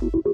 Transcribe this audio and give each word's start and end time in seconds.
you 0.00 0.27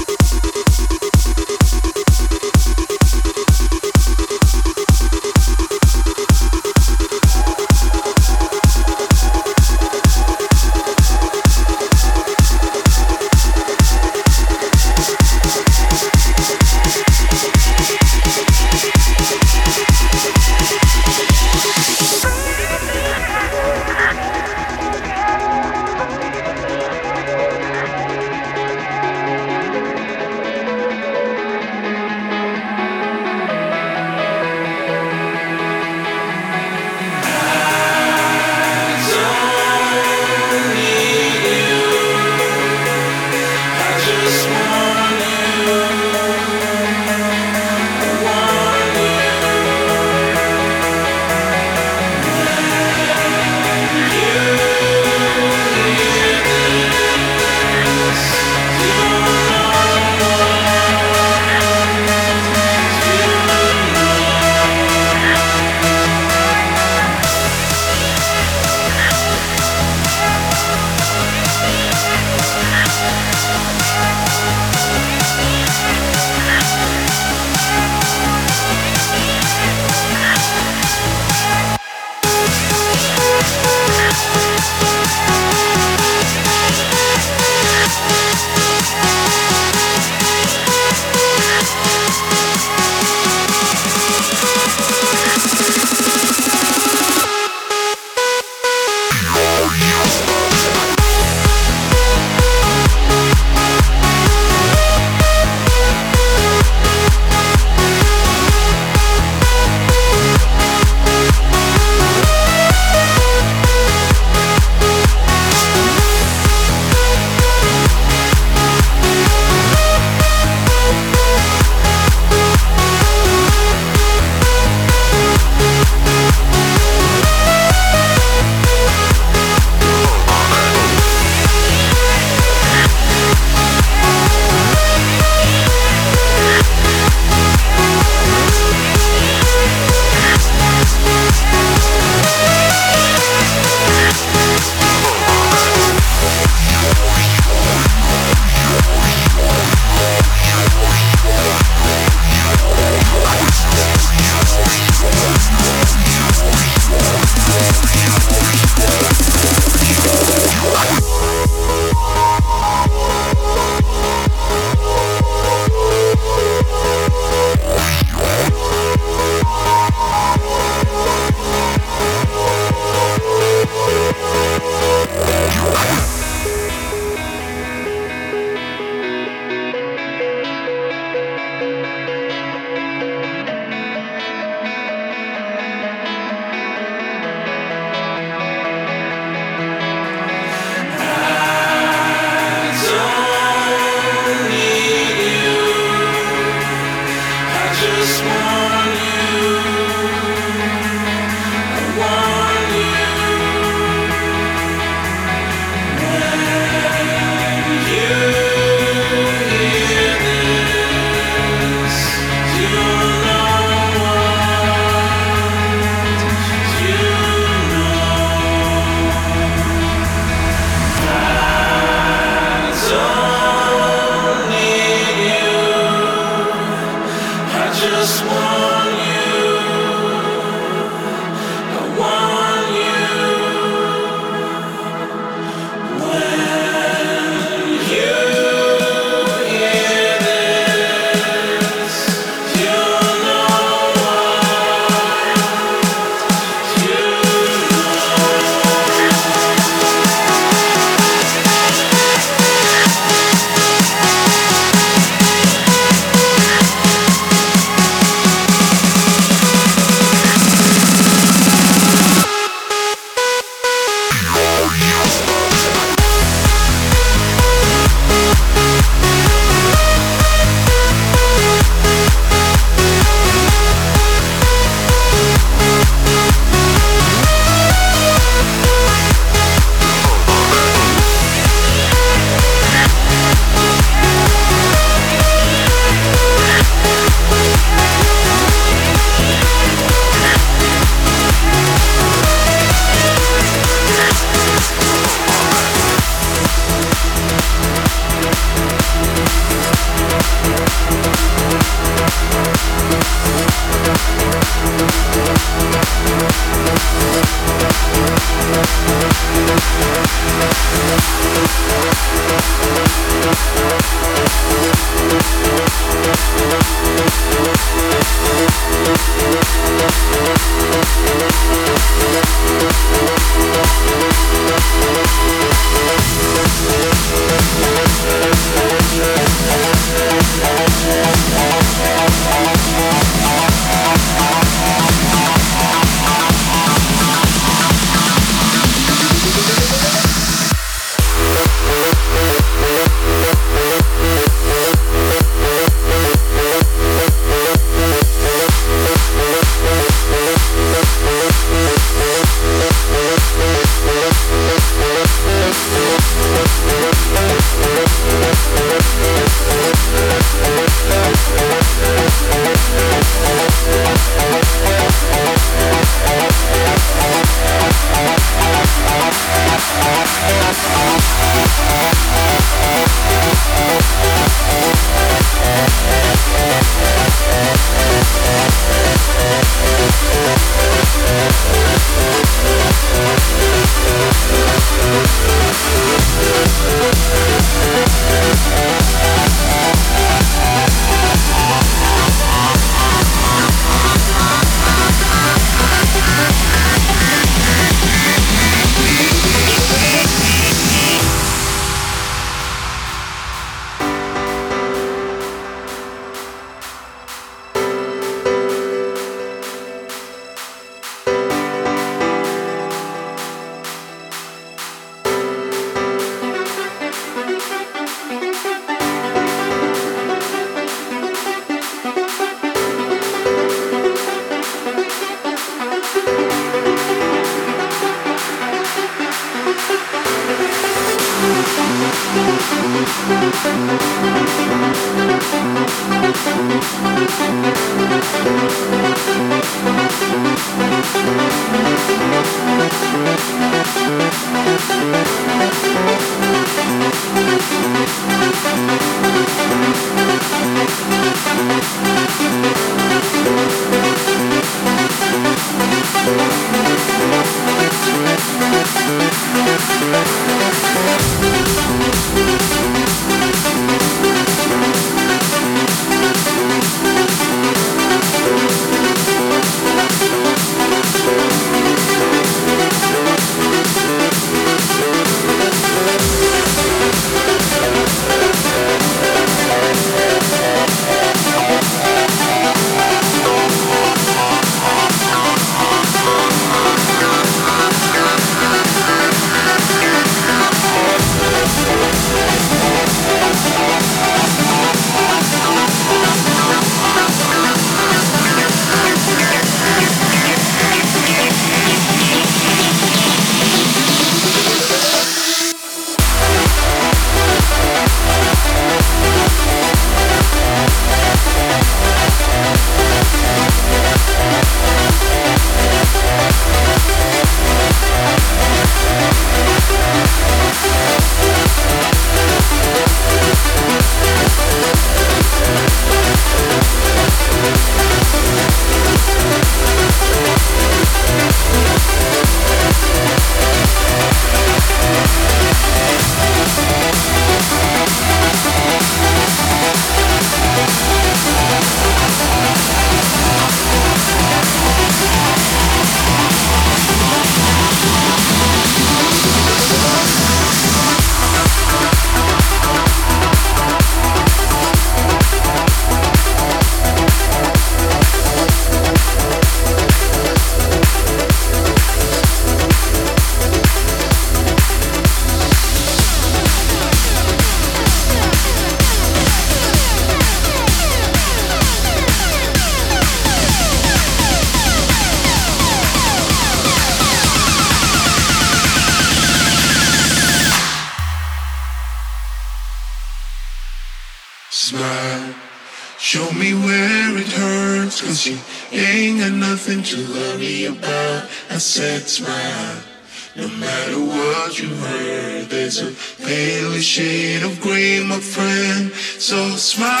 you 594.61 594.75
heard? 594.75 595.49
There's 595.49 595.79
a 595.79 595.91
pale 596.23 596.73
shade 596.79 597.43
of 597.43 597.59
green, 597.61 598.07
my 598.07 598.19
friend. 598.19 598.91
So 599.17 599.55
smile. 599.55 600.00